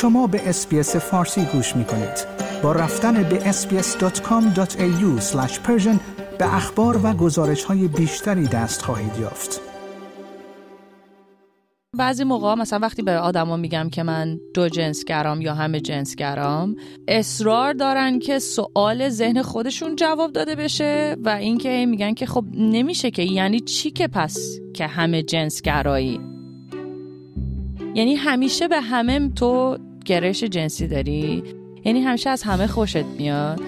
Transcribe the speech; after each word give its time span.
شما 0.00 0.26
به 0.26 0.48
اسپیس 0.48 0.96
فارسی 0.96 1.44
گوش 1.44 1.76
می 1.76 1.84
کنید. 1.84 2.26
با 2.62 2.72
رفتن 2.72 3.22
به 3.22 3.52
sbs.com.au 3.52 5.22
به 6.38 6.54
اخبار 6.54 7.00
و 7.06 7.12
گزارش 7.12 7.64
های 7.64 7.88
بیشتری 7.88 8.46
دست 8.46 8.82
خواهید 8.82 9.18
یافت. 9.20 9.60
بعضی 11.96 12.24
موقع 12.24 12.54
مثلا 12.54 12.78
وقتی 12.78 13.02
به 13.02 13.18
آدما 13.18 13.56
میگم 13.56 13.88
که 13.90 14.02
من 14.02 14.38
دو 14.54 14.68
جنسگرام 14.68 15.40
یا 15.40 15.54
همه 15.54 15.80
جنسگرام 15.80 16.76
اصرار 17.08 17.72
دارن 17.72 18.18
که 18.18 18.38
سوال 18.38 19.08
ذهن 19.08 19.42
خودشون 19.42 19.96
جواب 19.96 20.32
داده 20.32 20.54
بشه 20.54 21.16
و 21.24 21.28
اینکه 21.28 21.86
میگن 21.86 22.14
که 22.14 22.26
خب 22.26 22.44
نمیشه 22.54 23.10
که 23.10 23.22
یعنی 23.22 23.60
چی 23.60 23.90
که 23.90 24.08
پس 24.08 24.38
که 24.74 24.86
همه 24.86 25.22
جنسگرایی 25.22 26.20
یعنی 27.94 28.14
همیشه 28.14 28.68
به 28.68 28.80
همه 28.80 29.28
تو 29.28 29.78
گرش 30.04 30.44
جنسی 30.44 30.88
داری؟ 30.88 31.42
یعنی 31.84 32.00
همیشه 32.00 32.30
از 32.30 32.42
همه 32.42 32.66
خوشت 32.66 33.04
میاد؟ 33.04 33.60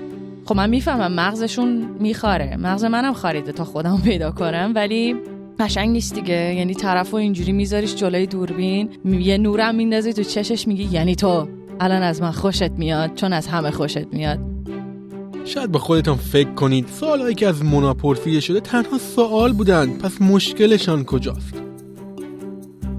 خب 0.44 0.56
من 0.56 0.70
می‌فهمم 0.70 1.12
مغزشون 1.12 1.96
میخاره 2.00 2.56
مغز 2.56 2.84
منم 2.84 3.12
خاریده 3.12 3.52
تا 3.52 3.64
خودم 3.64 4.00
پیدا 4.04 4.30
کنم 4.30 4.72
ولی 4.74 5.16
قشنگ 5.60 5.90
نیست 5.90 6.14
دیگه. 6.14 6.54
یعنی 6.54 6.74
طرف 6.74 7.14
و 7.14 7.16
اینجوری 7.16 7.52
میذاریش 7.52 7.94
جلوی 7.94 8.26
دوربین 8.26 8.88
یه 9.04 9.38
نورم 9.38 9.74
میندازی 9.74 10.12
تو 10.12 10.22
چشش 10.22 10.68
میگی 10.68 10.88
یعنی 10.92 11.14
تو. 11.14 11.48
الان 11.80 12.02
از 12.02 12.22
من 12.22 12.30
خوشت 12.30 12.70
میاد 12.70 13.14
چون 13.14 13.32
از 13.32 13.46
همه 13.46 13.70
خوشت 13.70 14.06
میاد. 14.12 14.38
شاید 15.44 15.72
به 15.72 15.78
خودتون 15.78 16.16
فکر 16.16 16.54
کنید 16.54 16.88
سوالهایی 16.88 17.34
که 17.34 17.48
از 17.48 17.64
مونا 17.64 17.94
پرسیده 17.94 18.40
شده 18.40 18.60
تنها 18.60 18.98
سوال 18.98 19.52
بودن. 19.52 19.98
پس 19.98 20.20
مشکلشان 20.20 21.04
کجاست؟ 21.04 21.54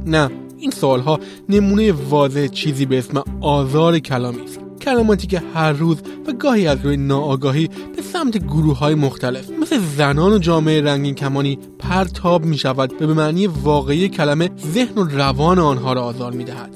نه. 0.06 0.30
این 0.64 0.72
سوالها 0.72 1.20
نمونه 1.50 1.92
واضح 1.92 2.48
چیزی 2.48 2.86
به 2.86 2.98
اسم 2.98 3.24
آزار 3.42 4.00
کلامی 4.00 4.42
است. 4.42 4.60
کلماتی 4.82 5.28
که 5.28 5.42
هر 5.54 5.72
روز 5.72 5.98
و 6.28 6.34
گاهی 6.34 6.68
از 6.68 6.86
روی 6.86 6.98
ناآگاهی 6.98 7.70
به 7.96 8.02
سمت 8.02 8.38
گروه 8.38 8.78
های 8.78 8.96
مختلف 8.96 9.50
مثل 9.62 9.80
زنان 9.98 10.34
و 10.34 10.38
جامعه 10.38 10.82
رنگین 10.82 11.16
کمانی 11.16 11.60
پرتاب 11.80 12.46
می 12.46 12.58
شود 12.58 13.02
و 13.02 13.08
به 13.08 13.14
معنی 13.14 13.48
واقعی 13.48 14.10
کلمه 14.10 14.50
ذهن 14.74 14.98
و 14.98 15.04
روان 15.04 15.60
آنها 15.60 15.94
را 15.94 16.04
آزار 16.04 16.32
می 16.32 16.44
دهد. 16.44 16.76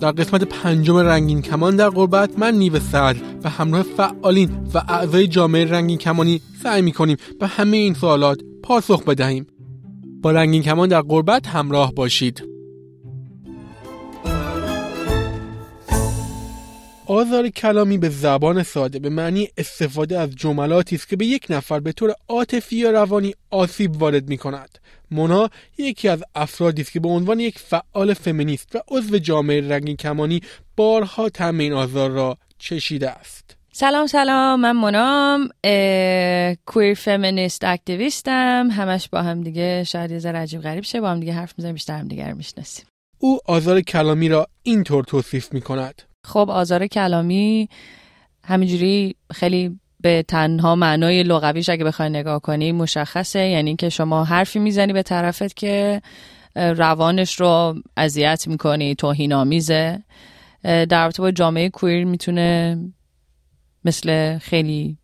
در 0.00 0.10
قسمت 0.10 0.44
پنجم 0.44 0.96
رنگین 0.96 1.42
کمان 1.42 1.76
در 1.76 1.88
قربت 1.88 2.38
من 2.38 2.54
نیو 2.54 2.80
سعد 2.80 3.16
و 3.44 3.48
همراه 3.48 3.82
فعالین 3.82 4.50
و 4.74 4.82
اعضای 4.88 5.26
جامعه 5.26 5.64
رنگین 5.64 5.98
کمانی 5.98 6.40
سعی 6.62 6.82
می 6.82 6.92
کنیم 6.92 7.16
به 7.40 7.46
همه 7.46 7.76
این 7.76 7.94
سوالات 7.94 8.40
پاسخ 8.62 9.04
بدهیم. 9.04 9.46
با 10.22 10.30
رنگین 10.30 10.62
کمان 10.62 10.88
در 10.88 11.00
قربت 11.00 11.46
همراه 11.46 11.94
باشید. 11.94 12.57
آزار 17.10 17.48
کلامی 17.48 17.98
به 17.98 18.08
زبان 18.08 18.62
ساده 18.62 18.98
به 18.98 19.08
معنی 19.08 19.48
استفاده 19.56 20.18
از 20.18 20.30
جملاتی 20.36 20.96
است 20.96 21.08
که 21.08 21.16
به 21.16 21.26
یک 21.26 21.46
نفر 21.50 21.80
به 21.80 21.92
طور 21.92 22.14
عاطفی 22.28 22.76
یا 22.76 22.90
روانی 22.90 23.34
آسیب 23.50 24.02
وارد 24.02 24.28
می 24.28 24.38
کند. 24.38 24.78
مونا 25.10 25.50
یکی 25.78 26.08
از 26.08 26.22
افرادی 26.34 26.82
است 26.82 26.92
که 26.92 27.00
به 27.00 27.08
عنوان 27.08 27.40
یک 27.40 27.58
فعال 27.58 28.14
فمینیست 28.14 28.76
و 28.76 28.80
عضو 28.88 29.18
جامعه 29.18 29.68
رنگین 29.68 29.96
کمانی 29.96 30.40
بارها 30.76 31.28
طعم 31.28 31.58
این 31.58 31.72
آزار 31.72 32.10
را 32.10 32.38
چشیده 32.58 33.10
است. 33.10 33.56
سلام 33.72 34.06
سلام. 34.06 34.60
من 34.60 34.76
منام 34.76 35.48
کویر 36.66 36.94
فمینیست 36.94 37.64
اکتیویستم 37.64 38.68
همش 38.72 39.08
با 39.08 39.22
هم 39.22 39.40
دیگه 39.40 39.84
شاید 39.84 40.10
یه 40.10 40.18
ذره 40.18 40.38
عجیب 40.38 40.60
غریب 40.60 40.84
شه. 40.84 41.00
با 41.00 41.10
هم 41.10 41.20
دیگه 41.20 41.32
حرف 41.32 41.54
می‌زنیم 41.58 41.74
بیشتر 41.74 41.98
هم 41.98 42.08
دیگه 42.08 42.28
رو 42.28 42.36
می‌شناسیم. 42.36 42.86
او 43.18 43.38
آزار 43.44 43.80
کلامی 43.80 44.28
را 44.28 44.46
اینطور 44.62 45.04
توصیف 45.04 45.52
می 45.52 45.60
کند 45.60 46.02
خب 46.28 46.50
آزار 46.50 46.86
کلامی 46.86 47.68
همینجوری 48.44 49.16
خیلی 49.32 49.78
به 50.00 50.24
تنها 50.28 50.74
معنای 50.74 51.22
لغویش 51.22 51.68
اگه 51.68 51.84
بخوای 51.84 52.08
نگاه 52.10 52.40
کنی 52.40 52.72
مشخصه. 52.72 53.48
یعنی 53.48 53.76
که 53.76 53.88
شما 53.88 54.24
حرفی 54.24 54.58
می‌زنی 54.58 54.92
به 54.92 55.02
طرفت 55.02 55.56
که 55.56 56.02
روانش 56.54 57.40
رو 57.40 57.74
اذیت 57.96 58.48
می‌کنی 58.48 58.94
توهین 58.94 59.32
آمیزه 59.32 60.02
در 60.62 61.02
رابطه 61.02 61.22
با 61.22 61.30
جامعه 61.30 61.68
کویر 61.68 62.04
می‌تونه 62.04 62.78
مثل 63.84 64.38
خیلی 64.38 64.98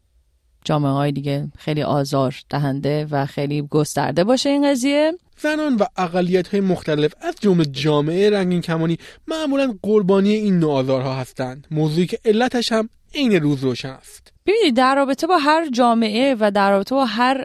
جامعه 0.65 0.93
های 0.93 1.13
دیگه 1.13 1.49
خیلی 1.59 1.83
آزار 1.83 2.37
دهنده 2.51 3.07
و 3.11 3.27
خیلی 3.27 3.63
گسترده 3.63 4.25
باشه 4.25 4.49
این 4.49 4.71
قضیه. 4.71 5.13
زنان 5.39 5.77
و 5.77 5.85
اقلیت 5.97 6.49
های 6.49 6.61
مختلف 6.61 7.15
از 7.21 7.35
جمله 7.41 7.65
جامعه 7.65 8.31
رنگین 8.31 8.61
کمانی 8.61 8.99
معمولا 9.29 9.75
قربانی 9.83 10.31
این 10.31 10.59
نوع 10.59 10.73
آزارها 10.73 11.15
هستند. 11.15 11.67
موضوعی 11.71 12.07
که 12.07 12.19
علتش 12.25 12.73
هم 12.73 12.89
عین 13.15 13.33
روز 13.33 13.65
روشن 13.65 13.89
است. 13.89 14.33
ببینید 14.47 14.77
در 14.77 14.95
رابطه 14.95 15.27
با 15.27 15.39
هر 15.39 15.69
جامعه 15.71 16.37
و 16.41 16.51
در 16.51 16.71
رابطه 16.71 16.95
با 16.95 17.05
هر 17.05 17.45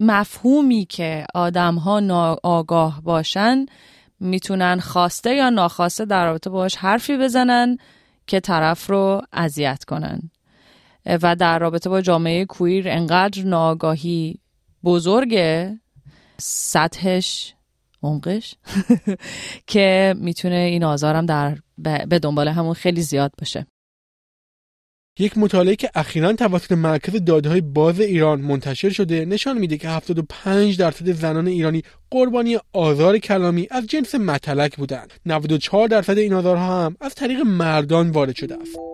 مفهومی 0.00 0.84
که 0.84 1.26
آدم 1.34 1.74
ها 1.74 2.00
ناآگاه 2.00 3.02
باشن 3.02 3.66
می‌تونن 4.20 4.80
خواسته 4.80 5.34
یا 5.34 5.50
ناخواسته 5.50 6.04
در 6.04 6.26
رابطه 6.26 6.50
باش 6.50 6.76
حرفی 6.76 7.16
بزنن 7.16 7.76
که 8.26 8.40
طرف 8.40 8.90
رو 8.90 9.22
اذیت 9.32 9.84
کنن. 9.84 10.30
و 11.06 11.36
در 11.36 11.58
رابطه 11.58 11.90
با 11.90 12.00
جامعه 12.00 12.44
کویر 12.44 12.88
انقدر 12.88 13.42
ناآگاهی 13.42 14.38
بزرگه 14.84 15.80
سطحش 16.38 17.54
عمقش 18.02 18.54
که 19.66 20.14
می‌تونه 20.18 20.54
این 20.54 20.84
آزارم 20.84 21.26
در 21.26 21.58
به 22.08 22.18
دنبال 22.18 22.48
همون 22.48 22.74
خیلی 22.74 23.02
زیاد 23.02 23.32
باشه. 23.38 23.66
یک 25.18 25.38
مطالعه 25.38 25.76
که 25.76 25.90
اخیرا 25.94 26.32
توسط 26.32 26.72
مرکز 26.72 27.24
دادههای 27.24 27.60
باز 27.60 28.00
ایران 28.00 28.40
منتشر 28.40 28.90
شده 28.90 29.24
نشان 29.24 29.58
میده 29.58 29.76
که 29.76 29.88
75 29.88 30.78
درصد 30.78 31.12
زنان 31.12 31.48
ایرانی 31.48 31.82
قربانی 32.10 32.58
آزار 32.72 33.18
کلامی 33.18 33.68
از 33.70 33.86
جنس 33.86 34.14
متلک 34.14 34.76
بودند. 34.76 35.12
94 35.26 35.88
درصد 35.88 36.18
این 36.18 36.32
آزارها 36.32 36.84
هم 36.84 36.96
از 37.00 37.14
طریق 37.14 37.40
مردان 37.40 38.10
وارد 38.10 38.36
شده 38.36 38.54
است. 38.54 38.93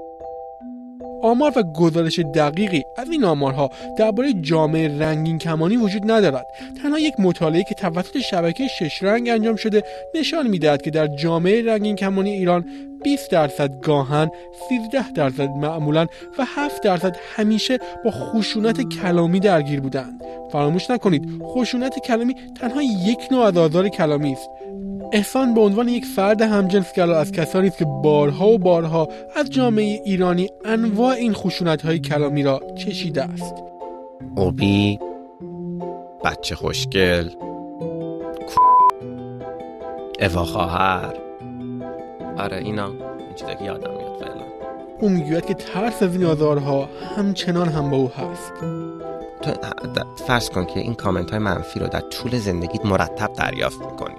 آمار 1.23 1.53
و 1.57 1.63
گزارش 1.63 2.19
دقیقی 2.19 2.85
از 2.97 3.11
این 3.11 3.25
آمارها 3.25 3.71
درباره 3.99 4.33
جامعه 4.33 4.99
رنگین 4.99 5.39
کمانی 5.39 5.77
وجود 5.77 6.11
ندارد. 6.11 6.47
تنها 6.83 6.99
یک 6.99 7.15
مطالعه 7.19 7.65
که 7.65 7.75
توسط 7.75 8.19
شبکه 8.19 8.69
شش 8.69 9.03
رنگ 9.03 9.29
انجام 9.29 9.57
شده 9.57 9.83
نشان 10.15 10.47
می‌دهد 10.47 10.83
که 10.83 10.91
در 10.91 11.07
جامعه 11.07 11.63
رنگین 11.63 11.97
کمانی 11.97 12.31
ایران 12.31 12.65
20 13.03 13.31
درصد 13.31 13.81
گاهن 13.81 14.31
13 14.69 15.12
درصد 15.12 15.49
معمولا 15.49 16.06
و 16.38 16.44
7 16.56 16.83
درصد 16.83 17.16
همیشه 17.37 17.78
با 18.05 18.11
خشونت 18.11 18.81
کلامی 18.81 19.41
درگیر 19.41 19.81
بودند. 19.81 20.25
فراموش 20.53 20.91
نکنید 20.91 21.43
خشونت 21.43 21.99
کلامی 21.99 22.34
تنها 22.60 22.83
یک 22.83 23.19
نوع 23.31 23.44
از 23.44 23.56
آزار 23.56 23.89
کلامی 23.89 24.33
است. 24.33 24.50
احسان 25.12 25.55
به 25.55 25.60
عنوان 25.60 25.89
یک 25.89 26.05
فرد 26.05 26.43
همجنسگرا 26.43 27.19
از 27.19 27.33
کسانی 27.33 27.69
است 27.69 27.78
که 27.78 27.84
بارها 27.84 28.49
و 28.49 28.59
بارها 28.59 29.09
از 29.37 29.50
جامعه 29.50 30.03
ایرانی 30.05 30.49
انواع 30.65 31.15
این 31.15 31.33
خشونت 31.33 31.83
های 31.83 31.99
کلامی 31.99 32.43
را 32.43 32.60
چشیده 32.77 33.22
است. 33.22 33.55
اوبی 34.37 34.99
بچه 36.25 36.55
خوشگل 36.55 37.31
اوا 40.21 40.44
خواهر. 40.44 41.30
آره 42.41 42.56
اینا 42.56 42.87
این 42.87 43.34
چیزا 43.37 43.55
که 43.55 43.65
یادم 43.65 43.91
میاد 43.91 44.17
فعلا. 44.21 44.45
او 45.01 45.09
می‌گوید 45.09 45.47
که 45.47 45.55
ترس 45.55 46.03
از 46.03 46.15
این 46.15 46.25
آزارها 46.25 46.89
همچنان 47.17 47.69
هم 47.69 47.91
با 47.91 47.97
او 47.97 48.11
هست. 48.11 48.53
تو 49.43 49.53
فرض 50.27 50.51
کن 50.51 50.65
که 50.65 50.81
این 50.81 50.95
کامنت 50.95 51.31
های 51.31 51.39
منفی 51.39 51.81
رو 51.81 51.87
در 51.87 52.01
طول 52.01 52.39
زندگیت 52.39 52.87
مرتب 52.87 53.33
دریافت 53.33 53.81
می‌کنی. 53.81 54.15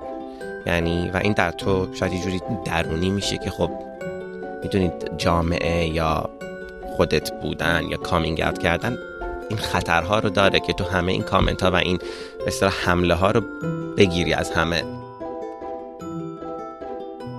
یعنی 0.65 1.09
و 1.13 1.18
این 1.18 1.33
در 1.33 1.51
تو 1.51 1.88
شاید 1.94 2.13
یه 2.13 2.21
جوری 2.21 2.41
درونی 2.65 3.09
میشه 3.09 3.38
که 3.38 3.50
خب 3.50 3.69
می‌دونید 4.63 5.12
جامعه 5.18 5.88
یا 5.88 6.29
خودت 6.97 7.41
بودن 7.41 7.81
یا 7.89 7.97
کامینگ 7.97 8.41
اوت 8.41 8.59
کردن 8.59 8.97
این 9.50 9.59
خطرها 9.59 10.19
رو 10.19 10.29
داره 10.29 10.59
که 10.59 10.73
تو 10.73 10.83
همه 10.83 11.12
این 11.12 11.23
کامنت 11.23 11.63
ها 11.63 11.71
و 11.71 11.75
این 11.75 12.00
مثلا 12.47 12.69
حمله 12.69 13.13
ها 13.13 13.31
رو 13.31 13.41
بگیری 13.97 14.33
از 14.33 14.51
همه. 14.51 15.00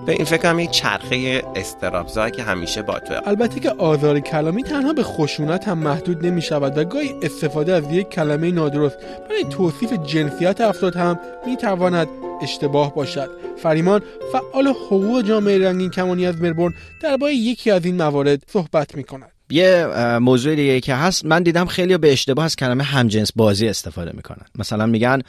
به 0.06 0.12
این 0.12 0.24
فکر 0.24 0.58
یک 0.58 0.70
چرخه 0.70 1.42
استرابزایی 1.56 2.32
که 2.32 2.42
همیشه 2.42 2.82
با 2.82 2.98
تو. 2.98 3.14
البته 3.26 3.60
که 3.60 3.70
آزار 3.70 4.20
کلامی 4.20 4.62
تنها 4.62 4.92
به 4.92 5.02
خشونت 5.02 5.68
هم 5.68 5.78
محدود 5.78 6.26
نمی 6.26 6.42
شود 6.42 6.78
و 6.78 6.84
گاهی 6.84 7.14
استفاده 7.22 7.72
از 7.72 7.84
یک 7.92 8.08
کلمه 8.08 8.50
نادرست 8.50 8.96
برای 9.28 9.44
توصیف 9.50 9.92
جنسیت 9.92 10.60
افراد 10.60 10.96
هم 10.96 11.18
می 11.46 11.56
تواند 11.56 12.08
اشتباه 12.42 12.94
باشد. 12.94 13.30
فریمان 13.62 14.02
فعال 14.32 14.68
حقوق 14.68 15.22
جامعه 15.22 15.58
رنگین 15.58 15.90
کمانی 15.90 16.26
از 16.26 16.42
مربورن 16.42 16.74
درباره 17.02 17.34
یکی 17.34 17.70
از 17.70 17.84
این 17.84 17.96
موارد 17.96 18.42
صحبت 18.48 18.94
می 18.94 19.04
کند 19.04 19.32
یه 19.50 19.86
موضوع 20.18 20.54
دیگه 20.54 20.80
که 20.80 20.94
هست 20.94 21.24
من 21.24 21.42
دیدم 21.42 21.66
خیلی 21.66 21.98
به 21.98 22.12
اشتباه 22.12 22.44
از 22.44 22.56
کلمه 22.56 22.84
همجنس 22.84 23.30
بازی 23.36 23.68
استفاده 23.68 24.12
می‌کنن. 24.14 24.46
مثلا 24.58 24.86
میگن 24.86 25.22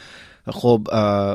خب 0.52 0.88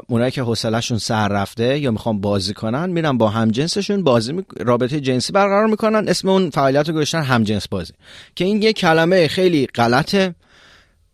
اونایی 0.06 0.30
که 0.30 0.42
حوصلهشون 0.42 0.98
سر 0.98 1.28
رفته 1.28 1.78
یا 1.78 1.90
می‌خوان 1.90 2.20
بازی 2.20 2.54
کنن 2.54 2.90
میرن 2.90 3.18
با 3.18 3.28
همجنسشون 3.28 4.04
بازی 4.04 4.32
می... 4.32 4.44
رابطه 4.60 5.00
جنسی 5.00 5.32
برقرار 5.32 5.66
می‌کنن 5.66 6.08
اسم 6.08 6.28
اون 6.28 6.50
فعالیت 6.50 6.88
رو 6.88 6.94
گذاشتن 6.94 7.22
همجنس 7.22 7.68
بازی. 7.68 7.92
که 8.36 8.44
این 8.44 8.62
یه 8.62 8.72
کلمه 8.72 9.28
خیلی 9.28 9.66
غلطه. 9.66 10.34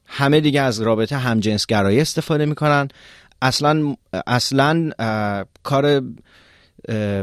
همه 0.07 0.41
دیگه 0.41 0.61
از 0.61 0.81
رابطه 0.81 1.17
همجنسگرایی 1.17 2.01
استفاده 2.01 2.47
می‌کنن. 2.47 2.89
اصلا 3.43 3.95
اصلا 4.27 4.91
کار 5.63 6.03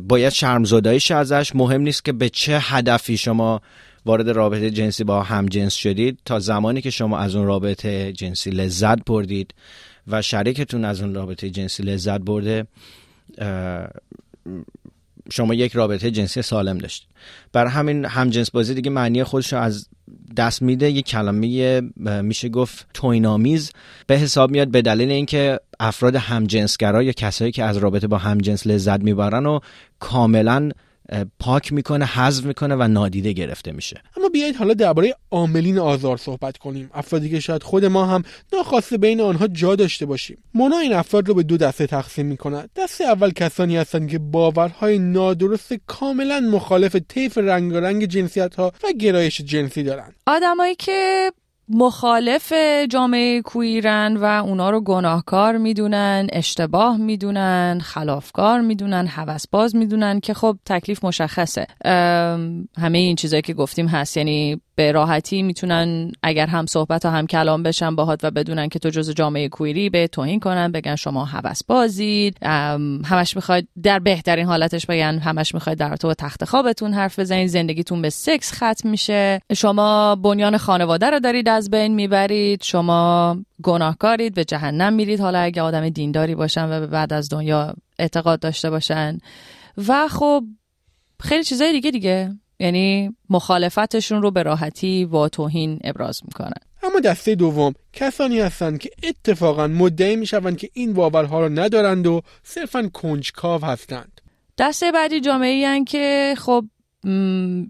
باید 0.07 0.29
شرمزداییش 0.29 1.11
ازش 1.11 1.55
مهم 1.55 1.81
نیست 1.81 2.05
که 2.05 2.11
به 2.11 2.29
چه 2.29 2.59
هدفی 2.61 3.17
شما 3.17 3.61
وارد 4.05 4.29
رابطه 4.29 4.71
جنسی 4.71 5.03
با 5.03 5.23
هم 5.23 5.45
جنس 5.45 5.73
شدید. 5.73 6.19
تا 6.25 6.39
زمانی 6.39 6.81
که 6.81 6.89
شما 6.89 7.17
از 7.17 7.35
اون 7.35 7.45
رابطه 7.45 8.13
جنسی 8.13 8.49
لذت 8.49 9.05
بردید 9.05 9.53
و 10.07 10.21
شریکتون 10.21 10.85
از 10.85 11.01
اون 11.01 11.15
رابطه 11.15 11.49
جنسی 11.49 11.83
لذت 11.83 12.21
برده. 12.21 12.67
شما 15.31 15.53
یک 15.53 15.73
رابطه 15.73 16.11
جنسی 16.11 16.41
سالم 16.41 16.77
داشتید. 16.77 17.09
بر 17.53 17.67
همین 17.67 18.05
همجنس 18.05 18.51
بازی 18.51 18.73
دیگه 18.73 18.91
معنی 18.91 19.23
خودش 19.23 19.53
رو 19.53 19.59
از 19.59 19.87
دست 20.37 20.61
میده. 20.61 20.91
یک 20.91 21.05
کلمه 21.05 21.81
میشه 22.21 22.49
گفت 22.49 22.87
توینامیز 22.93 23.71
به 24.07 24.17
حساب 24.17 24.51
میاد 24.51 24.67
به 24.67 24.81
دلیل 24.81 25.11
اینکه 25.11 25.59
افراد 25.79 26.15
همجنسگرا 26.15 27.03
یا 27.03 27.11
کسایی 27.11 27.51
که 27.51 27.63
از 27.63 27.77
رابطه 27.77 28.07
با 28.07 28.17
همجنس 28.17 28.67
لذت 28.67 28.99
می‌برن 28.99 29.45
و 29.45 29.59
کاملا 29.99 30.71
پاک 31.39 31.73
می‌کنه 31.73 32.05
حذف 32.05 32.45
می‌کنه 32.45 32.75
و 32.75 32.87
نادیده 32.87 33.31
گرفته 33.31 33.71
میشه. 33.71 34.01
اما 34.17 34.29
بیایید 34.29 34.55
حالا 34.55 34.73
درباره 34.73 35.15
عاملین 35.31 35.79
آزار 35.79 36.17
صحبت 36.17 36.57
کنیم. 36.57 36.89
افرادی 36.93 37.29
که 37.29 37.39
شاید 37.39 37.63
خود 37.63 37.85
ما 37.85 38.05
هم 38.05 38.23
ناخواسته 38.53 38.97
بین 38.97 39.21
آنها 39.21 39.47
جا 39.47 39.75
داشته 39.75 40.05
باشیم. 40.05 40.37
مونا 40.53 40.77
این 40.77 40.93
افراد 40.93 41.27
رو 41.27 41.33
به 41.33 41.43
دو 41.43 41.57
دسته 41.57 41.87
تقسیم 41.87 42.25
می‌کند. 42.25 42.69
دسته 42.75 43.03
اول 43.03 43.31
کسانی 43.31 43.77
هستند 43.77 44.09
که 44.09 44.19
باورهای 44.19 44.99
نادرست 44.99 45.73
کاملا 45.87 46.39
مخالف 46.39 46.95
طیف 46.95 47.37
رنگارنگ 47.37 48.05
جنسیت 48.05 48.55
ها 48.55 48.73
و 48.83 48.91
گرایش 48.99 49.41
جنسی 49.41 49.83
دارند. 49.83 50.15
آدمایی 50.27 50.75
که 50.75 51.31
مخالف 51.73 52.53
جامعه 52.89 53.41
کویرن 53.41 54.17
و 54.17 54.23
اونا 54.23 54.69
رو 54.69 54.81
گناهکار 54.81 55.57
می‌دونن 55.57 56.27
اشتباه 56.31 56.97
می‌دونن 56.97 57.79
خلافکار 57.83 58.61
می‌دونن 58.61 59.07
حوسباز 59.07 59.75
می‌دونن 59.75 60.19
که 60.19 60.33
خب 60.33 60.57
تکلیف 60.65 61.05
مشخصه. 61.05 61.67
همه 62.77 62.97
این 62.97 63.15
چیزایی 63.15 63.41
که 63.41 63.53
گفتیم 63.53 63.87
هست. 63.87 64.17
یعنی 64.17 64.61
به 64.75 64.91
راحتی 64.91 65.41
می‌تونن 65.41 66.11
اگر 66.23 66.47
هم 66.47 66.65
صحبت 66.65 67.05
ها 67.05 67.11
هم 67.11 67.27
کلام 67.27 67.63
بشن 67.63 67.95
باهات 67.95 68.19
و 68.23 68.31
بدونن 68.31 68.69
که 68.69 68.79
تو 68.79 68.89
جز 68.89 69.11
جامعه 69.11 69.49
کویری 69.49 69.89
به 69.89 70.07
توهین 70.07 70.39
کنن 70.39 70.71
بگن 70.71 70.95
شما 70.95 71.25
حوس 71.25 71.63
بازید. 71.63 72.37
همش 73.05 73.35
می‌خواید 73.35 73.67
در 73.83 73.99
بهترین 73.99 74.45
حالتش 74.45 74.85
بگن 74.85 75.19
همش 75.19 75.53
می‌خواید 75.53 75.79
در 75.79 75.95
تو 75.95 76.13
تخت 76.13 76.45
خوابتون 76.45 76.93
حرف 76.93 77.19
بزنید 77.19 77.47
زندگیتون 77.47 78.01
به 78.01 78.09
سکس 78.09 78.53
ختم 78.53 78.89
میشه. 78.89 79.39
شما 79.55 80.15
بنیان 80.15 80.57
خانواده 80.57 81.09
رو 81.09 81.19
دارید 81.19 81.49
از 81.49 81.69
بین 81.69 81.93
می‌برید 81.93 82.63
شما 82.63 83.37
گناهکارید 83.63 84.35
به 84.35 84.45
جهنم 84.45 84.93
میرید. 84.93 85.19
حالا 85.19 85.39
اگه 85.39 85.61
آدم 85.61 85.89
دینداری 85.89 86.35
باشن 86.35 86.69
و 86.71 86.87
بعد 86.87 87.13
از 87.13 87.29
دنیا 87.29 87.73
اعتقاد 87.99 88.39
داشته 88.39 88.69
باشن. 88.69 89.17
و 89.87 90.07
خب 90.07 90.43
خیلی 91.19 91.43
چیزای 91.43 91.71
دیگه 91.71 91.91
دیگه. 91.91 92.31
یعنی 92.61 93.15
مخالفتشون 93.29 94.21
رو 94.21 94.31
به 94.31 94.43
راحتی 94.43 95.05
با 95.05 95.29
توهین 95.29 95.79
ابراز 95.83 96.21
می‌کنن. 96.25 96.61
اما 96.83 96.99
دسته 96.99 97.35
دوم 97.35 97.73
کسانی 97.93 98.39
هستند 98.39 98.79
که 98.79 98.89
اتفاقا 99.03 99.67
مدعی 99.67 100.15
می‌شوند 100.15 100.57
که 100.57 100.69
این 100.73 100.93
باورها 100.93 101.41
رو 101.41 101.49
ندارند 101.49 102.07
و 102.07 102.21
صرفا 102.43 102.89
کنجکاو 102.93 103.65
هستند. 103.65 104.21
دسته 104.57 104.91
بعدی 104.91 105.19
جامعه 105.19 105.67
هن 105.67 105.85
که 105.85 106.35
خب 106.37 106.65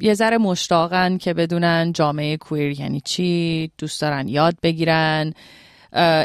یه 0.02 0.14
ذره 0.14 0.38
مشتاقن 0.38 1.18
که 1.18 1.34
بدونن 1.34 1.92
جامعه 1.94 2.38
کویر 2.38 2.80
یعنی 2.80 3.02
چی 3.06 3.72
دوست 3.78 4.02
دارن 4.02 4.28
یاد 4.28 4.56
بگیرن. 4.64 5.34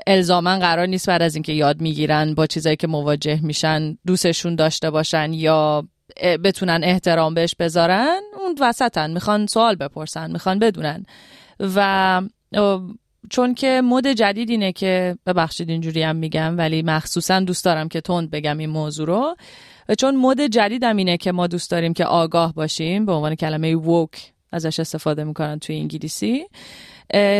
الزاما 0.06 0.58
قرار 0.58 0.86
نیست 0.86 1.08
بعد 1.08 1.22
از 1.22 1.34
اینکه 1.34 1.52
یاد 1.52 1.80
می‌گیرن 1.80 2.34
با 2.34 2.46
چیزایی 2.46 2.76
که 2.76 2.86
مواجه 2.86 3.40
میشن 3.42 3.98
دوستشون 4.06 4.54
داشته 4.54 4.90
باشن 4.90 5.32
یا 5.32 5.88
بتونن 6.44 6.80
احترام 6.84 7.34
بهش 7.34 7.54
بذارن 7.58 8.20
اون 8.40 8.54
وسطن. 8.60 9.10
می‌خوان 9.10 9.46
سوال 9.46 9.74
بپرسن 9.74 10.30
می‌خوان 10.30 10.58
بدونن. 10.58 11.06
و 11.60 12.22
چون 13.30 13.54
که 13.54 13.80
مد 13.84 14.06
جدید 14.06 14.50
اینه 14.50 14.72
که 14.72 15.18
ببخشید 15.26 15.70
اینجوری 15.70 16.02
هم 16.02 16.16
میگم 16.16 16.58
ولی 16.58 16.82
مخصوصا 16.82 17.40
دوست 17.40 17.64
دارم 17.64 17.88
که 17.88 18.00
تند 18.00 18.30
بگم 18.30 18.58
این 18.58 18.70
موضوع 18.70 19.06
رو. 19.06 19.36
چون 19.98 20.16
مد 20.16 20.40
جدیدم 20.40 20.96
اینه 20.96 21.16
که 21.16 21.32
ما 21.32 21.46
دوست 21.46 21.70
داریم 21.70 21.92
که 21.92 22.04
آگاه 22.04 22.54
باشیم 22.54 23.06
به 23.06 23.12
عنوان 23.12 23.34
کلمه 23.34 23.74
ووک 23.74 24.32
ازش 24.52 24.80
استفاده 24.80 25.24
می‌کنن 25.24 25.58
توی 25.58 25.76
انگلیسی. 25.76 26.46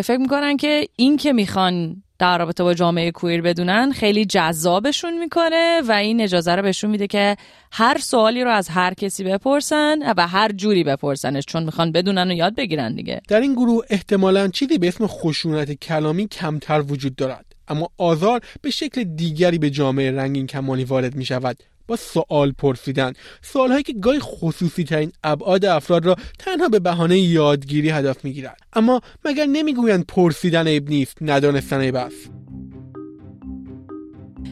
فکر 0.02 0.16
می‌کنن 0.20 0.56
که 0.56 0.88
این 0.96 1.16
که 1.16 1.32
می‌خوان 1.32 2.02
در 2.18 2.38
رابطه 2.38 2.62
با 2.62 2.74
جامعه 2.74 3.10
کویر 3.10 3.42
بدونن 3.42 3.92
خیلی 3.92 4.24
جذابشون 4.24 5.18
می‌کنه 5.18 5.80
و 5.88 5.92
این 5.92 6.20
اجازه 6.20 6.54
رو 6.54 6.62
بهشون 6.62 6.90
میده 6.90 7.06
که 7.06 7.36
هر 7.72 7.98
سوالی 7.98 8.44
رو 8.44 8.50
از 8.50 8.68
هر 8.68 8.94
کسی 8.94 9.24
بپرسن 9.24 10.12
و 10.16 10.26
هر 10.28 10.52
جوری 10.52 10.84
بپرسنش 10.84 11.44
چون 11.46 11.64
می‌خوان 11.64 11.92
بدونن 11.92 12.30
و 12.30 12.34
یاد 12.34 12.54
بگیرن 12.54 12.94
دیگه. 12.94 13.20
در 13.28 13.40
این 13.40 13.52
گروه 13.52 13.84
احتمالا 13.90 14.48
چیزی 14.48 14.78
به 14.78 14.88
اسم 14.88 15.06
خشونت 15.06 15.72
کلامی 15.72 16.28
کمتر 16.28 16.80
وجود 16.80 17.16
دارد 17.16 17.46
اما 17.68 17.90
آزار 17.98 18.40
به 18.62 18.70
شکل 18.70 19.04
دیگری 19.04 19.58
به 19.58 19.70
جامعه 19.70 20.12
رنگین 20.12 20.46
کمانی 20.46 20.84
وارد 20.84 21.14
می 21.14 21.24
شود 21.24 21.56
با 21.88 21.96
سوال 21.96 22.52
پرسیدن. 22.52 23.12
سوال 23.42 23.70
هایی 23.70 23.82
که 23.82 23.92
گاهی 23.92 24.18
خصوصی 24.20 24.84
ترین 24.84 25.12
ابعاد 25.24 25.64
افراد 25.64 26.06
را 26.06 26.16
تنها 26.38 26.68
به 26.68 26.78
بهانه 26.78 27.18
یادگیری 27.18 27.90
هدف 27.90 28.24
می‌گیرند. 28.24 28.56
اما 28.72 29.00
مگر 29.24 29.46
نمی‌گویند 29.46 30.04
پرسیدن 30.08 30.66
عیب 30.66 30.88
نیست 30.88 31.18
ندانستن 31.20 31.80
عیب 31.80 31.96
است؟ 31.96 32.30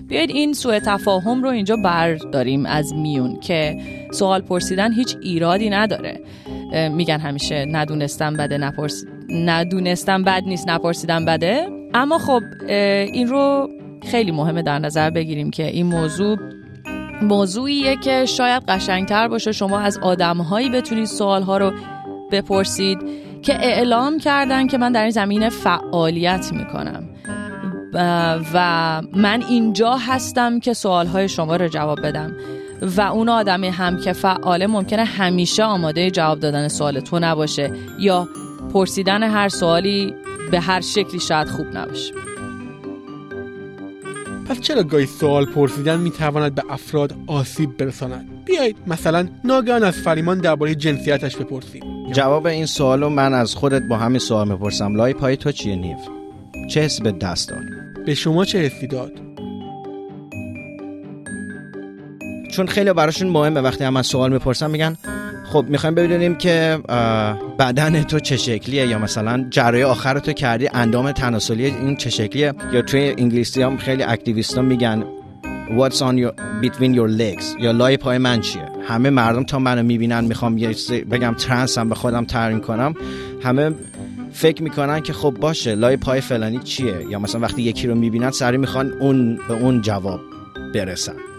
بیاید 0.09 0.31
این 0.31 0.53
سوء 0.53 0.79
تفاهم 0.87 1.43
رو 1.43 1.49
اینجا 1.49 1.77
برداریم 1.77 2.67
از 2.67 2.95
میون 2.95 3.41
که 3.41 3.77
سوال 4.13 4.41
پرسیدن 4.41 4.93
هیچ 4.93 5.17
ایرادی 5.23 5.71
نداره. 5.71 6.21
میگن 6.91 7.19
همیشه 7.19 7.65
ندونستم 7.69 8.35
بده 8.37 8.59
نپرس 8.59 9.05
ندونستم 9.29 10.23
بد 10.25 10.43
نیست 10.47 10.69
نپرسیدن 10.69 11.25
بده. 11.25 11.69
اما 11.95 12.19
خب 12.19 12.43
این 13.13 13.29
رو 13.29 13.69
خیلی 14.11 14.31
مهمه 14.31 14.63
در 14.63 14.79
نظر 14.79 15.11
بگیریم 15.11 15.51
که 15.51 15.67
این 15.67 15.87
موضوع 15.87 16.37
موضوعیه 17.23 17.97
که 17.97 18.25
شاید 18.27 18.63
قشنگتر 18.69 19.29
باشه 19.29 19.53
شما 19.53 19.79
از 19.79 19.99
آدمهایی 19.99 20.69
بتونید 20.69 21.05
سوالها 21.05 21.59
رو 21.59 21.73
بپرسید 22.33 22.99
که 23.43 23.55
اعلام 23.55 24.19
کردن 24.19 24.67
که 24.67 24.79
من 24.79 24.93
در 24.93 25.03
این 25.03 25.11
زمینه 25.11 25.49
فعالیت 25.49 26.53
می‌کنم. 26.53 27.09
و 28.55 29.03
من 29.15 29.43
اینجا 29.49 29.97
هستم 29.97 30.61
که 30.61 30.73
سوالهای 30.73 31.29
شما 31.29 31.57
رو 31.57 31.69
جواب 31.69 32.07
بدم. 32.07 32.33
و 32.97 33.01
اون 33.01 33.29
آدمی 33.29 33.69
هم 33.69 34.01
که 34.01 34.13
فعاله 34.13 34.67
ممکنه 34.67 35.05
همیشه 35.05 35.65
آماده 35.65 36.11
جواب 36.11 36.41
دادن 36.41 36.69
سوال 36.69 37.01
تو 37.01 37.19
نباشه 37.19 37.73
یا 37.99 38.29
پرسیدن 38.73 39.23
هر 39.23 39.49
سوالی 39.49 40.15
به 40.51 40.61
هر 40.61 40.81
شکلی 40.81 41.21
شاید 41.21 41.49
خوب 41.49 41.67
نباشه. 41.77 42.15
پس 44.47 44.61
چرا 44.61 44.83
گاهی 44.83 45.07
سوال 45.07 45.47
پرسیدن 45.47 46.01
می‌تواند 46.01 46.55
به 46.55 46.63
افراد 46.71 47.15
آسیب 47.27 47.77
برساند؟ 47.77 48.45
بیایید 48.45 48.77
مثلا 48.87 49.29
ناگهان 49.45 49.83
از 49.83 49.95
فریمان 49.95 50.39
درباره 50.39 50.75
جنسیتش 50.75 51.37
بپرسیم. 51.37 52.13
جواب 52.13 52.47
این 52.47 52.67
سوالو 52.67 53.09
من 53.09 53.35
از 53.35 53.55
خودت 53.55 53.83
با 53.83 53.97
همین 53.97 54.19
سوال 54.19 54.49
می‌پرسم. 54.49 54.95
لای 54.95 55.15
پای 55.15 55.37
تو 55.37 55.53
چیه 55.53 55.77
نیو؟ 55.77 55.97
چه 56.71 56.81
حسی 56.81 57.03
به 57.03 57.13
دست 57.13 57.49
داد؟ 57.49 57.59
به 58.07 58.15
شما 58.15 58.45
چه 58.45 58.59
حسی 58.59 58.87
داد؟ 58.87 59.24
چون 62.55 62.67
خیلی 62.67 62.93
براشون 62.93 63.29
مهمه 63.29 63.61
وقتی 63.61 63.85
هم 63.85 64.03
سوال 64.03 64.33
می‌پرسم 64.33 64.71
میگن 64.71 64.97
خب 65.53 65.65
می‌خوایم 65.69 65.95
ببینیم 65.95 66.35
که 66.35 66.79
بدن 67.59 68.03
تو 68.03 68.21
چه 68.21 68.37
شکلیه 68.37 68.87
یا 68.87 68.99
مثلا 68.99 69.47
جرای 69.51 69.83
آخر 69.83 70.19
تو 70.19 70.33
کردی 70.33 70.69
اندام 70.75 71.13
تناسلی 71.13 71.65
این 71.65 71.97
چه 71.97 72.11
شکلیه؟ 72.11 72.53
یا 72.73 72.83
توی 72.83 73.15
انگلیسی 73.19 73.63
هم 73.63 73.77
خیلی 73.77 74.03
اکتیویست 74.03 74.59
میگن 74.59 75.05
What's 75.79 75.97
on 75.97 76.17
your 76.19 76.33
between 76.63 76.95
your 76.95 77.19
legs 77.21 77.45
یا 77.61 77.71
لای 77.71 77.97
پای 77.97 78.19
من 78.19 78.41
چیه؟ 78.41 78.63
همه 78.89 79.11
مردم 79.11 79.45
تا 79.45 79.59
منو 79.59 79.83
می‌بینن 79.83 80.25
می‌خوام 80.25 80.59
یه 80.59 80.75
بگم 81.11 81.37
هم 81.77 81.89
به 81.89 81.95
خودم 81.95 82.25
تعریف 82.25 82.61
کنم. 82.61 82.95
همه 83.43 83.73
فکر 84.33 84.63
می‌کنن 84.63 85.01
که 85.01 85.13
خب 85.13 85.31
باشه 85.41 85.75
لای 85.75 85.97
پای 85.97 86.21
فلانی 86.21 86.59
چیه؟ 86.59 86.95
یا 87.11 87.19
مثلا 87.19 87.41
وقتی 87.41 87.63
یکی 87.63 87.87
رو 87.87 87.95
می‌بینن 87.95 88.31
سری 88.31 88.57
می‌خوان 88.57 88.93
اون 89.01 89.39
به 89.49 89.55
اون 89.55 89.81
جواب 89.81 90.21
برسن. 90.75 91.34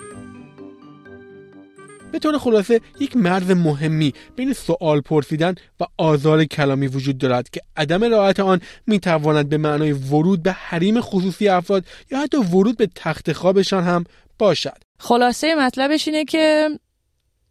به 2.16 2.20
طور 2.20 2.38
خلاصه 2.38 2.82
یک 3.00 3.18
مرز 3.18 3.52
مهمی 3.52 4.14
بین 4.36 4.54
سوال 4.54 5.02
پرسیدن 5.02 5.56
و 5.80 5.84
آزار 5.98 6.46
کلامی 6.46 6.88
وجود 6.88 7.18
دارد 7.18 7.50
که 7.50 7.62
عدم 7.78 8.04
رعایت 8.04 8.40
آن 8.40 8.62
می‌تواند 8.88 9.50
به 9.50 9.58
معنای 9.58 9.92
ورود 9.92 10.44
به 10.44 10.52
حریم 10.52 11.02
خصوصی 11.02 11.48
افراد 11.48 11.86
یا 12.12 12.20
حتی 12.20 12.38
ورود 12.38 12.78
به 12.78 12.90
تخت 12.96 13.34
خوابشان 13.34 13.84
هم 13.84 14.04
باشد. 14.40 14.78
خلاصه 15.00 15.56
مطلبش 15.56 16.08
اینه 16.08 16.26
که 16.26 16.70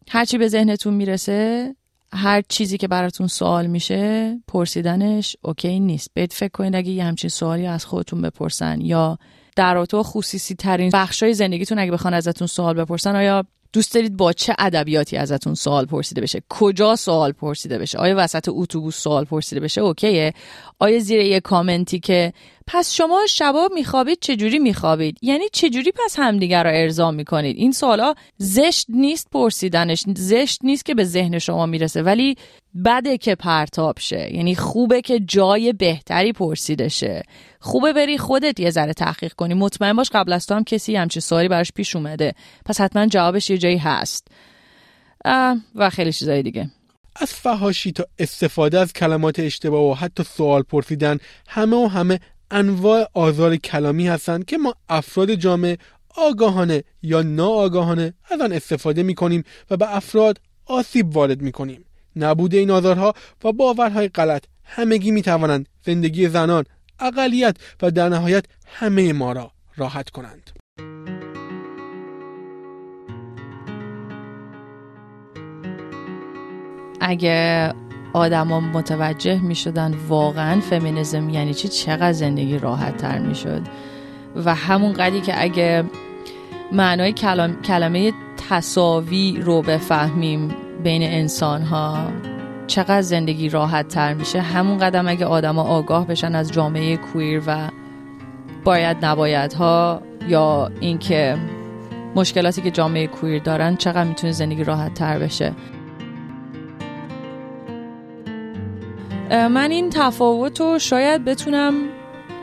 هرچی 0.09 0.38
به 0.38 0.49
ذهنتون 0.49 0.94
می‌رسه 0.94 1.75
هر 2.12 2.42
چیزی 2.49 2.78
که 2.78 2.88
براتون 2.88 3.26
سوال 3.26 3.66
میشه 3.66 4.35
پرسیدنش 4.49 5.37
اوکی 5.42 5.80
نیست. 5.80 6.09
بهت 6.14 6.33
فکر 6.33 6.52
کنید 6.52 6.76
اگه 6.76 6.90
یه 6.90 7.04
همچین 7.04 7.30
سوالی 7.30 7.66
از 7.66 7.85
خودتون 7.85 8.23
بپرسن 8.23 8.80
یا 8.80 9.18
در 9.56 9.85
تو 9.85 10.02
خصوصی 10.02 10.54
ترین 10.54 10.90
بخشای 10.92 11.35
زندگیتون 11.35 11.78
اگه 11.78 11.92
بخوان 11.92 12.14
ازتون 12.14 12.47
سوال 12.47 12.75
بپرسن 12.75 13.16
آیا 13.16 13.44
دوست 13.75 13.95
دارید 13.95 14.16
با 14.16 14.33
چه 14.33 14.54
ادبیاتی 14.59 15.16
ازتون 15.16 15.54
سوال 15.54 15.87
پرسیده 15.87 16.21
بشه؟ 16.21 16.43
کجا 16.49 16.97
سوال 16.97 17.33
پرسیده 17.33 17.78
بشه؟ 17.78 17.99
آیا 17.99 18.14
وسط 18.19 18.49
اتوبوس 18.52 18.97
سوال 18.97 19.25
پرسیده 19.25 19.61
بشه؟ 19.61 19.81
اوکیه. 19.81 20.33
آیا 20.78 20.99
زیر 20.99 21.21
یه 21.21 21.40
کامنتی 21.40 22.00
که 22.00 22.33
پس 22.66 22.93
شما 22.93 23.21
شبا 23.28 23.69
میخوابید 23.75 24.19
چجوری 24.21 24.59
میخوابید؟ 24.59 25.19
یعنی 25.23 25.45
چجوری 25.52 25.93
پس 26.04 26.19
همدیگر 26.19 26.64
رو 26.64 26.71
ارضا 26.73 27.11
می‌کنید؟ 27.11 27.57
این 27.57 27.73
سوالا 27.73 28.14
زشت 28.38 28.87
نیست 28.88 29.28
پرسیدنش. 29.33 30.04
زشت 30.16 30.64
نیست 30.64 30.85
که 30.85 30.95
به 30.95 31.04
ذهن 31.04 31.38
شما 31.38 31.66
می‌رسه 31.66 32.02
ولی 32.02 32.37
بده 32.85 33.19
که 33.19 33.35
پرتاب 33.35 33.99
شه. 33.99 34.35
یعنی 34.35 34.54
خوبه 34.54 35.00
که 35.00 35.21
جای 35.21 35.73
بهتری 35.73 36.33
پرسیده 36.33 36.88
شه. 36.88 37.23
خوبه 37.64 37.92
بری 37.92 38.18
خودت 38.18 38.61
یه 38.61 38.71
ذره 38.71 38.92
تحقیق 38.92 39.33
کنی. 39.33 39.54
مطمئن 39.54 39.92
باش 39.92 40.11
قبل 40.14 40.33
از 40.33 40.47
تو 40.47 40.54
هم 40.54 40.64
کسی 40.64 40.97
همچه 40.97 41.21
سوالی 41.21 41.49
براش 41.49 41.73
پیش 41.73 41.97
اومده. 41.97 42.35
پس 42.64 42.80
حتما 42.80 43.06
جوابش 43.06 43.50
یه 43.50 43.59
جایی 43.59 43.78
هست. 43.78 44.28
و 45.75 45.90
خیلی 45.92 46.12
چیزای 46.12 46.42
دیگه. 46.42 46.71
از 47.16 47.33
فهاشی 47.33 47.92
تا 47.92 48.04
استفاده 48.18 48.80
از 48.80 48.92
کلمات 48.92 49.38
اشتباه 49.38 49.90
و 49.90 49.94
حتی 49.94 50.23
سوال 50.23 50.62
پرسیدن 50.62 51.18
همه 51.49 51.76
و 51.76 51.87
همه 51.87 52.21
انواع 52.50 53.09
آزار 53.14 53.56
کلامی 53.56 54.09
هستند 54.09 54.44
که 54.44 54.59
ما 54.59 54.75
افراد 54.88 55.35
جامعه 55.35 55.78
آگاهانه 56.16 56.85
یا 57.02 57.23
ناآگاهانه 57.23 58.14
از 58.30 58.40
آن 58.40 58.52
استفاده 58.52 59.02
می 59.02 59.14
کنیم 59.14 59.44
و 59.71 59.76
به 59.76 59.97
افراد 59.97 60.40
آسیب 60.66 61.16
وارد 61.16 61.42
می 61.42 61.52
کنیم. 61.52 61.85
نبود 62.16 62.54
این 62.54 62.71
آزارها 62.71 63.14
و 63.44 63.52
باورهای 63.52 64.09
غلط 64.09 64.44
همگی 64.64 65.11
می 65.11 65.23
توانند 65.23 65.68
زندگی 65.87 66.28
زنان، 66.28 66.64
اقلیت 67.00 67.56
و 67.82 67.90
در 67.90 68.08
نهایت 68.08 68.44
همه 68.66 69.12
ما 69.12 69.32
را 69.32 69.50
راحت 69.76 70.10
کنند. 70.10 70.50
اگه 77.00 77.72
آدما 78.12 78.60
متوجه 78.60 79.40
می 79.42 79.54
شدن 79.54 79.94
واقعا 80.08 80.60
فمینیزم 80.60 81.28
یعنی 81.28 81.54
چی 81.54 81.68
چقدر 81.68 82.12
زندگی 82.12 82.58
راحت 82.58 82.96
تر 82.96 83.18
می 83.18 83.34
شد 83.34 83.62
و 84.44 84.54
همون 84.54 84.92
قدی 84.92 85.20
که 85.20 85.42
اگه 85.42 85.84
معنای 86.72 87.12
کلام، 87.12 87.62
کلمه 87.62 88.12
تصاوی 88.48 89.40
رو 89.40 89.62
بفهمیم 89.62 90.56
بین 90.82 91.02
انسان 91.02 91.62
ها 91.62 92.10
چقدر 92.66 93.02
زندگی 93.02 93.49
راحت 93.49 93.88
تر 93.88 94.14
میشه 94.14 94.40
همون 94.40 94.78
قدم 94.78 95.09
اگه 95.09 95.26
آدما 95.26 95.62
آگاه 95.62 96.06
بشن 96.06 96.35
از 96.35 96.52
جامعه 96.52 96.97
کویر 96.97 97.42
و 97.47 97.68
باید 98.64 99.04
نباید 99.04 99.52
ها 99.52 100.02
یا 100.28 100.71
اینکه 100.80 101.37
مشکلاتی 102.14 102.62
که 102.62 102.71
جامعه 102.71 103.06
کویر 103.06 103.42
دارن 103.42 103.76
چقدر 103.76 104.04
می‌تونه 104.04 104.33
زندگی 104.33 104.64
راحت 104.64 104.94
تر 104.94 105.18
بشه. 105.18 105.52
من 109.30 109.71
این 109.71 109.90
تفاوت 109.90 110.61
رو 110.61 110.78
شاید 110.78 111.25
بتونم 111.25 111.75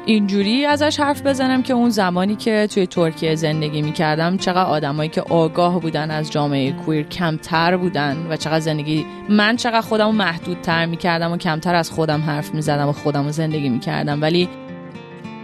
اینجوری 0.06 0.66
ازش 0.66 1.00
حرف 1.00 1.26
بزنم 1.26 1.64
که 1.64 1.74
اون 1.74 1.90
زمانی 1.90 2.36
که 2.36 2.68
توی 2.68 2.88
ترکیه 2.88 3.36
زندگی 3.36 3.82
می 3.82 3.92
کردم 3.92 4.38
چقدر 4.38 4.66
آدمایی 4.66 5.10
که 5.10 5.22
آگاه 5.22 5.80
بودن 5.80 6.12
از 6.12 6.32
جامعه 6.32 6.72
کویر 6.72 7.08
کمتر 7.08 7.78
بودن 7.78 8.28
و 8.30 8.38
چقدر 8.38 8.60
زندگی 8.60 9.06
من 9.30 9.56
چقدر 9.56 9.82
خودم 9.82 10.06
رو 10.06 10.12
محدودتر 10.12 10.86
می 10.86 10.98
کردم 10.98 11.32
و 11.32 11.38
کمتر 11.38 11.76
از 11.76 11.92
خودم 11.92 12.22
حرف 12.22 12.54
می 12.54 12.62
زدم 12.62 12.88
و 12.88 12.92
خودم 12.92 13.26
رو 13.26 13.32
زندگی 13.32 13.70
می 13.70 13.80
کردم 13.80 14.22
ولی 14.22 14.50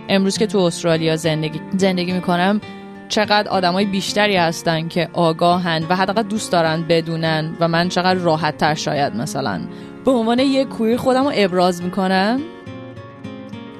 امروز 0.09 0.37
که 0.37 0.47
تو 0.47 0.57
استرالیا 0.57 1.15
زندگی 1.15 1.61
زندگی 1.77 2.11
می 2.11 2.21
کنم 2.21 2.61
چقدر 3.09 3.49
آدمای 3.49 3.85
بیشتری 3.85 4.35
هستن 4.35 4.87
که 4.87 5.09
آگاهند 5.13 5.85
و 5.89 5.95
حداقل 5.95 6.23
دوست 6.23 6.51
دارن 6.51 6.85
بدونن 6.89 7.57
و 7.59 7.67
من 7.67 7.89
چقدر 7.89 8.19
راحت 8.19 8.57
تر 8.57 8.73
شاید 8.73 9.15
مثلا. 9.15 9.61
به 10.05 10.11
عنوان 10.11 10.39
یک 10.39 10.67
کویر 10.67 10.97
خودم 10.97 11.23
رو 11.23 11.31
ابراز 11.35 11.83
می‌کنم. 11.83 12.41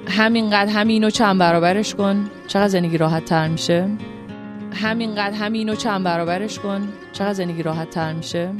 همینقدر 0.10 0.72
همینو 0.72 1.10
چند 1.10 1.40
برابرش 1.40 1.96
کن. 1.96 2.30
چقدر 2.48 2.68
زندگی 2.68 2.98
راحت 2.98 3.26
تر 3.26 3.48
میشه؟ 3.48 3.90
همینقدر 4.74 5.36
همینو 5.36 5.76
چند 5.76 6.04
برابرش 6.04 6.60
کن. 6.60 6.88
چقدر 7.14 7.34
زندگی 7.34 7.64
راحت 7.64 7.90
تر 7.90 8.14
میشه؟ 8.14 8.52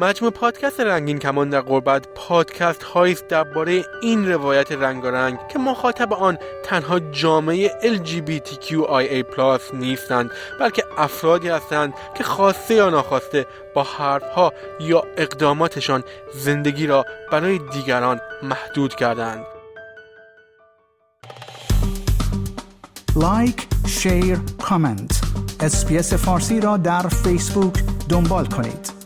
مجموع 0.00 0.30
پادکست 0.30 0.80
رنگین 0.80 1.18
کمان 1.18 1.50
در 1.50 1.60
قربت 1.60 2.08
پادکست 2.14 2.82
هایی 2.82 3.16
درباره 3.28 3.84
این 4.02 4.32
روایت 4.32 4.72
رنگارنگ 4.72 5.38
که 5.48 5.58
مخاطب 5.58 6.12
آن 6.12 6.38
تنها 6.64 7.00
جامعه 7.00 7.68
LGBTQIA+ 7.82 9.74
نیستند 9.74 10.30
بلکه 10.60 10.84
افرادی 10.98 11.48
هستند 11.48 11.94
که 12.14 12.24
خواسته 12.24 12.74
یا 12.74 12.90
ناخواسته 12.90 13.46
با 13.74 13.82
حرفها 13.82 14.52
یا 14.80 15.02
اقداماتشان 15.16 16.04
زندگی 16.34 16.86
را 16.86 17.04
برای 17.32 17.58
دیگران 17.58 18.20
محدود 18.42 18.94
کردند. 18.94 19.44
like، 23.16 23.66
share، 23.88 24.38
comment 24.62 25.20
اسپیس 25.60 26.14
فارسی 26.14 26.60
را 26.60 26.76
در 26.76 27.02
فیسبوک 27.02 27.74
دنبال 28.08 28.46
کنید. 28.46 28.99